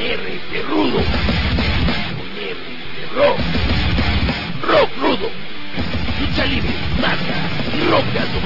R 0.00 0.40
de 0.50 0.62
rudo. 0.62 0.96
Con 0.96 2.28
R 2.38 2.56
de 2.96 3.06
rock. 3.14 3.38
Rock 4.62 4.90
rudo. 4.98 5.30
Lucha 6.18 6.46
libre, 6.46 6.70
mata 6.96 7.50
y 7.76 7.90
rock 7.90 8.04
de 8.06 8.18
alto. 8.18 8.38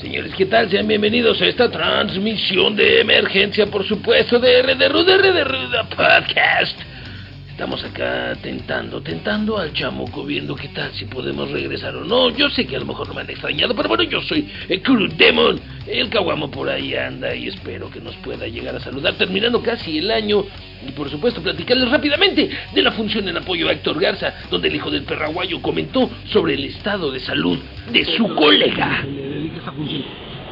Señores, 0.00 0.34
¿qué 0.34 0.46
tal? 0.46 0.68
Sean 0.68 0.88
bienvenidos 0.88 1.40
a 1.40 1.46
esta 1.46 1.70
transmisión 1.70 2.74
de 2.74 3.00
emergencia, 3.00 3.66
por 3.66 3.86
supuesto, 3.86 4.40
de 4.40 4.58
R 4.58 4.74
de 4.74 4.88
Ruda, 4.88 5.14
R 5.14 5.32
de 5.32 5.44
Ruda 5.44 5.84
Podcast. 5.84 6.89
Estamos 7.60 7.84
acá 7.84 8.34
tentando, 8.40 9.02
tentando 9.02 9.58
al 9.58 9.74
chamuco, 9.74 10.24
viendo 10.24 10.56
qué 10.56 10.68
tal, 10.68 10.90
si 10.94 11.04
podemos 11.04 11.50
regresar 11.50 11.94
o 11.94 12.06
no. 12.06 12.30
Yo 12.30 12.48
sé 12.48 12.66
que 12.66 12.76
a 12.76 12.78
lo 12.78 12.86
mejor 12.86 13.06
no 13.06 13.12
me 13.12 13.20
han 13.20 13.28
extrañado, 13.28 13.76
pero 13.76 13.86
bueno, 13.86 14.02
yo 14.04 14.22
soy 14.22 14.50
el 14.66 14.82
Kuru 14.82 15.08
Demon. 15.08 15.60
El 15.86 16.08
Kawamo 16.08 16.50
por 16.50 16.70
ahí 16.70 16.94
anda 16.94 17.34
y 17.34 17.48
espero 17.48 17.90
que 17.90 18.00
nos 18.00 18.16
pueda 18.16 18.48
llegar 18.48 18.76
a 18.76 18.80
saludar, 18.80 19.12
terminando 19.18 19.60
casi 19.60 19.98
el 19.98 20.10
año. 20.10 20.42
Y 20.88 20.92
por 20.92 21.10
supuesto, 21.10 21.42
platicarles 21.42 21.90
rápidamente 21.90 22.48
de 22.72 22.82
la 22.82 22.92
función 22.92 23.28
en 23.28 23.36
apoyo 23.36 23.68
a 23.68 23.72
Héctor 23.72 24.00
Garza, 24.00 24.32
donde 24.50 24.68
el 24.68 24.76
hijo 24.76 24.90
del 24.90 25.02
perraguayo 25.02 25.60
comentó 25.60 26.08
sobre 26.32 26.54
el 26.54 26.64
estado 26.64 27.10
de 27.10 27.20
salud 27.20 27.58
de 27.92 28.06
su 28.06 28.26
colega. 28.36 29.04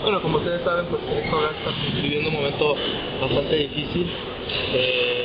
Bueno, 0.02 0.20
como 0.20 0.36
ustedes 0.36 0.62
saben, 0.62 0.84
pues 0.90 1.00
Héctor 1.10 1.40
Garza 1.40 1.70
está 1.70 2.02
viviendo 2.02 2.28
un 2.28 2.34
momento 2.34 2.76
bastante 3.18 3.56
difícil. 3.56 4.06
Eh, 4.74 5.17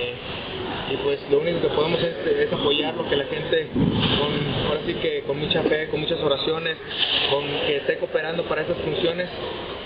y 0.92 0.98
pues 0.98 1.20
lo 1.30 1.40
único 1.40 1.62
que 1.62 1.70
podemos 1.70 2.00
es, 2.02 2.52
apoyarlo, 2.52 3.08
que 3.10 3.16
la 3.16 3.26
gente, 3.26 3.68
con, 3.74 4.68
ahora 4.68 4.82
sí 4.86 4.94
que 4.96 5.24
con 5.24 5.40
mucha 5.40 5.64
fe, 5.64 5.88
con 5.90 6.02
muchas 6.02 6.20
oraciones, 6.20 6.78
con 7.30 7.46
que 7.66 7.78
esté 7.78 7.98
cooperando 7.98 8.44
para 8.44 8.62
esas 8.62 8.78
funciones 8.78 9.30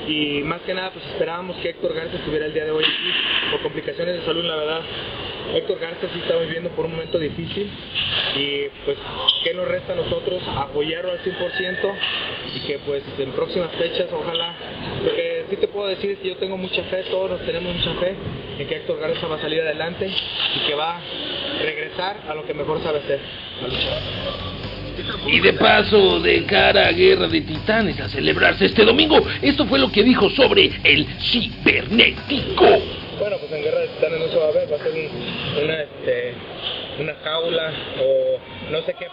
y 0.07 0.41
más 0.43 0.61
que 0.61 0.73
nada 0.73 0.91
pues 0.91 1.05
esperábamos 1.05 1.57
que 1.57 1.69
Héctor 1.69 1.93
Garza 1.93 2.15
estuviera 2.15 2.45
el 2.45 2.53
día 2.53 2.65
de 2.65 2.71
hoy 2.71 2.83
aquí 2.83 3.51
por 3.51 3.61
complicaciones 3.61 4.15
de 4.15 4.25
salud, 4.25 4.43
la 4.43 4.55
verdad. 4.55 4.81
Héctor 5.53 5.79
Garza 5.79 6.07
sí 6.13 6.19
está 6.19 6.35
viviendo 6.37 6.69
por 6.71 6.85
un 6.85 6.91
momento 6.91 7.17
difícil 7.19 7.69
y 8.35 8.67
pues 8.85 8.97
¿qué 9.43 9.53
nos 9.53 9.67
resta 9.67 9.93
a 9.93 9.95
nosotros? 9.95 10.43
Apoyarlo 10.55 11.11
al 11.11 11.19
100% 11.19 11.93
y 12.55 12.67
que 12.67 12.79
pues 12.79 13.03
en 13.17 13.31
próximas 13.31 13.71
fechas 13.75 14.07
ojalá, 14.11 14.55
porque 15.47 15.55
sí 15.55 15.61
te 15.61 15.67
puedo 15.67 15.87
decir 15.87 16.17
que 16.17 16.27
yo 16.29 16.35
tengo 16.37 16.57
mucha 16.57 16.83
fe, 16.83 17.03
todos 17.09 17.31
nos 17.31 17.41
tenemos 17.45 17.73
mucha 17.75 17.93
fe 17.99 18.13
en 18.59 18.67
que 18.67 18.75
Héctor 18.75 18.99
Garza 18.99 19.27
va 19.27 19.35
a 19.37 19.39
salir 19.41 19.61
adelante 19.61 20.07
y 20.55 20.67
que 20.67 20.75
va 20.75 20.97
a 20.97 21.01
regresar 21.61 22.17
a 22.29 22.33
lo 22.35 22.45
que 22.45 22.53
mejor 22.53 22.81
sabe 22.83 22.99
hacer, 22.99 23.19
a 23.63 23.67
luchar. 23.67 24.01
Y 25.27 25.39
de 25.39 25.53
paso, 25.53 26.19
de 26.19 26.43
cara 26.45 26.87
a 26.87 26.91
Guerra 26.91 27.27
de 27.27 27.41
Titanes 27.41 27.99
a 27.99 28.09
celebrarse 28.09 28.65
este 28.65 28.83
domingo, 28.83 29.19
esto 29.41 29.65
fue 29.67 29.77
lo 29.79 29.91
que 29.91 30.03
dijo 30.03 30.29
sobre 30.31 30.71
el 30.83 31.05
cibernético. 31.19 32.65
Bueno, 33.19 33.37
pues 33.39 33.51
en 33.51 33.63
Guerra 33.63 33.79
de 33.79 33.87
Titanes 33.89 34.19
no 34.19 34.27
se 34.27 34.37
va 34.37 34.47
a 34.47 34.51
ver, 34.51 34.71
va 34.71 34.75
a 34.75 34.79
ser 34.79 34.91
un- 34.91 35.63
una, 35.63 35.81
este, 35.81 36.33
una 36.99 37.13
jaula 37.23 37.71
o 38.01 38.39
no 38.71 38.81
sé 38.83 38.93
qué, 38.95 39.07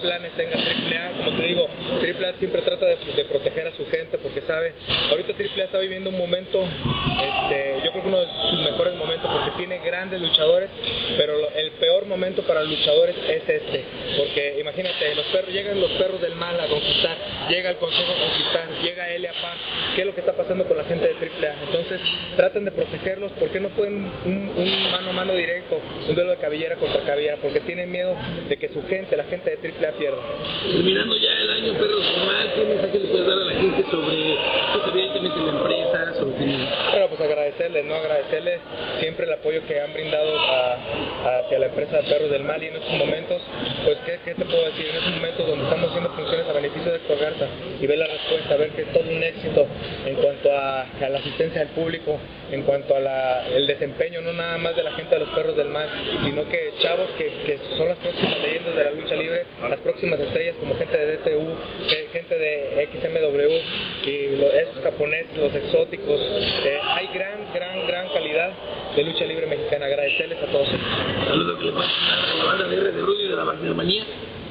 planes 0.00 0.32
tenga 0.36 0.56
AAA. 0.56 1.24
Como 1.24 1.36
te 1.36 1.42
digo, 1.42 1.68
AAA 2.00 2.32
siempre 2.38 2.62
trata 2.62 2.86
de, 2.86 2.96
de 3.16 3.24
proteger 3.24 3.66
a 3.66 3.72
su 3.72 3.86
gente 3.90 4.18
porque 4.18 4.40
sabe, 4.42 4.72
ahorita 5.10 5.32
AAA 5.32 5.64
está 5.64 5.78
viviendo 5.78 6.10
un 6.10 6.18
momento, 6.18 6.62
este, 6.62 7.80
yo 7.84 7.90
creo 7.92 8.02
que 8.02 8.08
uno 8.08 8.20
de 8.20 8.26
sus 8.50 8.60
mejores 8.62 8.94
momentos 8.94 9.30
porque 9.30 9.50
tiene 9.58 9.78
grandes 9.84 10.20
luchadores, 10.20 10.70
pero 11.16 11.36
lo- 11.38 11.50
el 11.50 11.70
peor 11.72 12.06
momento 12.06 12.42
para 12.42 12.62
luchadores 12.62 13.16
es 13.28 13.48
este. 13.48 13.84
Porque 14.16 14.58
imagínate, 14.60 15.14
los 15.14 15.26
perros, 15.26 15.52
llegan 15.52 15.80
los 15.80 15.90
perros 15.92 16.20
del 16.20 16.34
mal 16.36 16.58
a 16.60 16.66
conquistar, 16.66 17.16
llega 17.48 17.70
el 17.70 17.76
consejo 17.76 18.12
a 18.12 18.18
conquistar, 18.28 18.68
llega 18.82 19.08
Elia 19.10 19.32
Paz, 19.42 19.56
¿qué 19.94 20.02
es 20.02 20.06
lo 20.06 20.14
que 20.14 20.20
está 20.20 20.32
pasando 20.34 20.64
con 20.66 20.76
la 20.76 20.84
gente 20.84 21.06
de 21.08 21.14
AAA? 21.14 21.54
Entonces, 21.66 22.00
traten 22.36 22.64
de 22.64 22.70
protegerlos, 22.72 23.32
porque 23.38 23.60
no 23.60 23.68
pueden 23.70 24.10
un, 24.24 24.52
un 24.56 24.90
mano 24.92 25.10
a 25.10 25.12
mano 25.12 25.34
directo, 25.34 25.80
un 26.08 26.14
duelo 26.14 26.30
de 26.32 26.36
cabellera 26.38 26.76
contra 26.76 27.02
cabellera, 27.02 27.36
porque 27.42 27.60
tienen 27.60 27.90
miedo 27.90 28.14
de 28.48 28.56
que 28.56 28.67
su 28.72 28.82
gente, 28.88 29.16
la 29.16 29.24
gente 29.24 29.56
de 29.56 29.68
AAA 29.68 29.92
pierda. 29.98 30.18
Terminando 30.72 31.16
ya 31.16 31.32
el 31.32 31.50
año, 31.50 31.72
Perros 31.78 32.04
Normal, 32.16 32.52
¿qué 32.54 32.64
mensaje 32.64 32.98
le 32.98 33.08
puedes 33.08 33.26
dar 33.26 33.38
a 33.38 33.44
la 33.44 33.52
gente 33.54 33.82
sobre, 33.90 34.16
pues 34.72 34.84
evidentemente, 34.92 35.38
la 35.40 35.52
empresa, 35.58 36.14
sobre 36.18 36.32
Bueno, 36.36 37.06
pues 37.08 37.20
agradecerles, 37.20 37.84
¿no? 37.84 37.94
Agradecerles 37.94 38.60
siempre 39.00 39.26
el 39.26 39.32
apoyo 39.32 39.60
que 39.66 39.80
han 39.80 39.92
brindado 39.92 40.38
a- 40.38 40.76
hacia 41.40 41.58
la 41.58 41.66
empresa 41.66 41.96
de 41.98 42.02
Perros 42.04 42.30
del 42.30 42.44
Mal 42.44 42.62
y 42.62 42.66
en 42.66 42.76
estos 42.76 42.92
momentos, 42.94 43.42
pues, 43.84 43.98
¿qué, 44.04 44.18
qué 44.24 44.34
te 44.34 44.44
puedo 44.44 44.64
decir? 44.66 44.86
En 44.88 44.96
estos 44.96 45.14
momentos 45.14 45.46
donde 45.46 45.64
estamos 45.64 45.88
haciendo 45.90 46.10
funciones 46.10 46.46
a 46.48 46.52
beneficio 46.52 46.90
de 46.90 46.96
Héctor 46.98 47.18
Garza 47.18 47.46
y 47.80 47.86
ver 47.86 47.98
la 47.98 48.06
respuesta, 48.06 48.56
ver 48.56 48.70
que 48.70 48.82
todo 48.92 49.07
éxito 49.28 49.66
en 50.06 50.14
cuanto 50.16 50.50
a, 50.52 50.82
a 50.82 51.08
la 51.08 51.18
asistencia 51.18 51.60
del 51.60 51.70
público, 51.70 52.18
en 52.50 52.62
cuanto 52.62 52.94
a 52.96 53.00
la, 53.00 53.46
el 53.48 53.66
desempeño, 53.66 54.20
no 54.20 54.32
nada 54.32 54.58
más 54.58 54.74
de 54.76 54.82
la 54.82 54.92
gente 54.92 55.14
de 55.14 55.20
los 55.20 55.28
Perros 55.30 55.56
del 55.56 55.68
Mal, 55.68 55.88
sino 56.24 56.48
que 56.48 56.72
chavos 56.80 57.08
que, 57.18 57.24
que 57.46 57.58
son 57.76 57.88
las 57.88 57.98
próximas 57.98 58.38
leyendas 58.40 58.74
de 58.74 58.84
la 58.84 58.90
lucha 58.92 59.14
libre, 59.16 59.42
las 59.68 59.80
próximas 59.80 60.18
estrellas 60.20 60.56
como 60.60 60.74
gente 60.76 60.96
de 60.96 61.16
DTU, 61.18 61.46
que- 61.88 62.08
gente 62.12 62.38
de 62.38 62.88
XMW 62.92 64.08
y 64.08 64.14
esos 64.62 64.82
japoneses, 64.82 65.36
los 65.36 65.54
exóticos. 65.54 66.20
Eh, 66.64 66.78
hay 66.82 67.08
gran, 67.14 67.52
gran, 67.54 67.86
gran 67.86 68.08
calidad 68.08 68.50
de 68.96 69.02
lucha 69.04 69.24
libre 69.26 69.46
mexicana. 69.46 69.86
Agradecerles 69.86 70.38
a 70.42 70.46
todos. 70.46 70.68
Saludo 71.26 71.58
que 71.58 71.64
le 71.66 71.72
puedes 71.72 71.90
dar 72.08 72.18
a 72.18 72.34
la 72.34 72.44
banda 72.44 72.68
de 72.68 72.76
R 72.76 72.92
de 72.92 73.00
Rudy 73.02 73.28
de 73.28 73.36
la 73.36 73.44
Wagnermanía. 73.44 74.02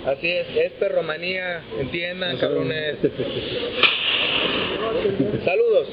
Así 0.05 0.31
es, 0.31 0.47
es 0.55 0.71
perromanía, 0.73 1.63
entiendan, 1.79 2.37
cabrones. 2.37 2.95
Saludos. 5.45 5.87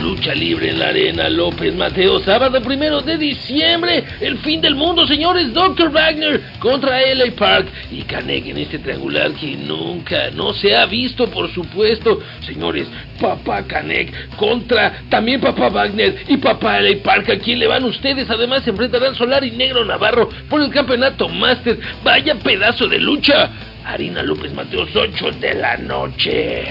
Lucha 0.00 0.34
libre 0.34 0.70
en 0.70 0.78
la 0.80 0.88
arena 0.88 1.28
López 1.28 1.74
Mateo, 1.74 2.18
sábado 2.20 2.60
primero 2.60 3.00
de 3.00 3.16
diciembre, 3.16 4.04
el 4.20 4.38
fin 4.38 4.60
del 4.60 4.74
mundo, 4.74 5.06
señores, 5.06 5.52
Dr. 5.54 5.90
Wagner 5.90 6.40
contra 6.58 7.00
LA 7.00 7.32
Park 7.36 7.68
y 7.90 8.02
Canek 8.02 8.46
en 8.48 8.58
este 8.58 8.78
triangular 8.80 9.32
que 9.32 9.56
nunca, 9.56 10.30
no 10.32 10.52
se 10.52 10.76
ha 10.76 10.84
visto, 10.86 11.28
por 11.30 11.50
supuesto, 11.54 12.20
señores, 12.44 12.86
Papá 13.20 13.62
Canek 13.66 14.36
contra 14.36 15.00
también 15.08 15.40
Papá 15.40 15.68
Wagner 15.70 16.16
y 16.28 16.36
Papá 16.36 16.80
LA 16.80 17.02
Park, 17.02 17.30
¿a 17.30 17.34
le 17.34 17.66
van 17.66 17.84
ustedes? 17.84 18.28
Además 18.28 18.62
se 18.62 18.70
enfrentarán 18.70 19.14
Solar 19.14 19.44
y 19.44 19.52
Negro 19.52 19.84
Navarro 19.84 20.28
por 20.50 20.60
el 20.60 20.70
campeonato 20.70 21.28
Master, 21.28 21.78
vaya 22.02 22.34
pedazo 22.34 22.88
de 22.88 22.98
lucha, 22.98 23.50
Harina 23.84 24.22
López 24.22 24.52
Mateos, 24.54 24.90
8 24.94 25.32
de 25.40 25.54
la 25.54 25.76
noche. 25.76 26.64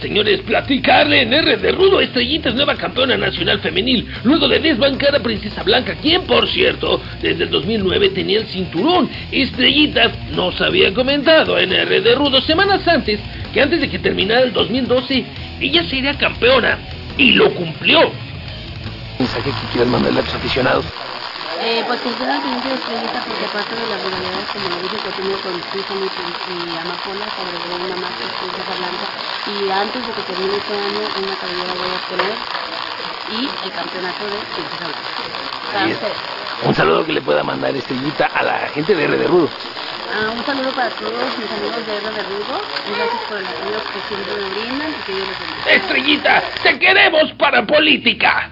Señores, 0.00 0.40
platicarle 0.42 1.22
en 1.22 1.32
R 1.32 1.56
de 1.56 1.72
Rudo, 1.72 2.00
Estrellita 2.00 2.50
es 2.50 2.54
nueva 2.54 2.76
campeona 2.76 3.16
nacional 3.16 3.58
femenil, 3.58 4.06
luego 4.22 4.46
de 4.46 4.60
desbancar 4.60 5.16
a 5.16 5.20
Princesa 5.20 5.64
Blanca, 5.64 5.96
quien 5.96 6.22
por 6.22 6.46
cierto, 6.48 7.02
desde 7.20 7.44
el 7.44 7.50
2009 7.50 8.10
tenía 8.10 8.38
el 8.38 8.46
cinturón. 8.46 9.10
Estrellita 9.32 10.12
nos 10.30 10.60
había 10.60 10.94
comentado 10.94 11.58
en 11.58 11.72
R 11.72 12.00
de 12.00 12.14
Rudo 12.14 12.40
semanas 12.40 12.86
antes 12.86 13.18
que 13.52 13.60
antes 13.60 13.80
de 13.80 13.88
que 13.88 13.98
terminara 13.98 14.42
el 14.42 14.52
2012, 14.52 15.24
ella 15.60 15.82
sería 15.84 16.16
campeona, 16.16 16.78
y 17.16 17.32
lo 17.32 17.52
cumplió. 17.54 18.12
¿Mensaje 19.18 19.50
que 19.50 19.72
quieras 19.72 19.88
mandarle 19.88 20.20
a 20.20 20.22
tus 20.22 20.34
aficionados? 20.34 20.84
Eh, 21.60 21.82
pues 21.88 22.00
siguiente 22.00 22.72
estrellita 22.72 23.24
porque 23.26 23.44
aparte 23.46 23.74
de 23.74 23.86
las 23.88 24.00
rivalidades 24.00 24.46
como 24.52 24.68
lo 24.68 24.76
dije 24.78 24.96
que 24.96 25.10
tenido 25.10 25.40
con 25.42 25.60
Tiffany 25.60 26.06
y, 26.06 26.76
Amapola 26.76 27.26
sobre 27.34 27.58
una 27.58 27.96
más 27.96 28.12
que 28.14 28.24
es 28.24 28.32
Princesa 28.38 28.74
Blanca 28.78 29.06
y 29.46 29.70
antes 29.70 30.06
de 30.06 30.12
que 30.12 30.22
termine 30.22 30.56
este 30.56 30.78
año 30.78 31.02
una 31.18 31.34
cabellera 31.34 31.74
voy 31.74 31.90
a 31.90 32.00
poner 32.08 32.34
y 33.34 33.66
el 33.66 33.72
campeonato 33.72 34.24
de 34.24 34.38
Princesa 34.54 34.86
Blanca. 34.86 36.14
Un 36.62 36.74
saludo 36.74 37.04
que 37.04 37.12
le 37.12 37.22
pueda 37.22 37.42
mandar 37.42 37.74
Estrellita 37.74 38.26
a 38.26 38.42
la 38.44 38.58
gente 38.68 38.94
de 38.94 39.04
R 39.04 39.18
de 39.18 39.26
Rudo. 39.26 39.50
Ah, 40.14 40.30
un 40.30 40.46
saludo 40.46 40.70
para 40.72 40.90
todos 40.90 41.38
mis 41.38 41.50
amigos 41.58 41.86
de 41.86 41.96
R 41.96 42.10
de 42.10 42.22
Rudo 42.22 42.54
gracias 42.86 43.22
por 43.28 43.36
el 43.38 43.46
apoyo 43.46 43.82
que 43.82 44.00
siempre 44.06 44.34
me 44.36 44.48
brindan 44.50 44.90
y 44.90 45.02
que 45.04 45.12
Dios 45.12 45.26
les 45.26 45.38
bendiga. 45.40 45.72
Estrellita, 45.72 46.42
te 46.62 46.78
queremos 46.78 47.32
para 47.32 47.66
política. 47.66 48.50